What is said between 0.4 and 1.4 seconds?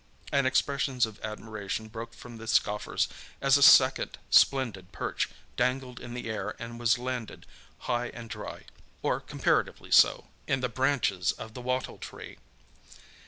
expressions of